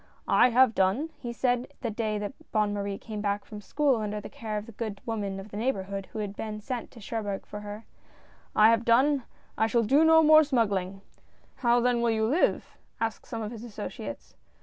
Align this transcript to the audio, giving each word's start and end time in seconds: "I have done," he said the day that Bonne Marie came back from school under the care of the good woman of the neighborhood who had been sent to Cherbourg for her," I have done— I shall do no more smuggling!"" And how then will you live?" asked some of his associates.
"I 0.27 0.49
have 0.49 0.73
done," 0.73 1.11
he 1.19 1.31
said 1.31 1.71
the 1.81 1.91
day 1.91 2.17
that 2.17 2.33
Bonne 2.51 2.73
Marie 2.73 2.97
came 2.97 3.21
back 3.21 3.45
from 3.45 3.61
school 3.61 3.97
under 3.97 4.19
the 4.19 4.29
care 4.31 4.57
of 4.57 4.65
the 4.65 4.71
good 4.71 4.99
woman 5.05 5.39
of 5.39 5.49
the 5.49 5.57
neighborhood 5.57 6.07
who 6.07 6.17
had 6.17 6.35
been 6.35 6.59
sent 6.59 6.89
to 6.89 6.99
Cherbourg 6.99 7.45
for 7.45 7.59
her," 7.59 7.85
I 8.55 8.71
have 8.71 8.83
done— 8.83 9.25
I 9.59 9.67
shall 9.67 9.83
do 9.83 10.03
no 10.03 10.23
more 10.23 10.43
smuggling!"" 10.43 11.01
And 11.17 11.23
how 11.57 11.81
then 11.81 12.01
will 12.01 12.09
you 12.09 12.25
live?" 12.25 12.79
asked 12.99 13.27
some 13.27 13.43
of 13.43 13.51
his 13.51 13.63
associates. 13.63 14.35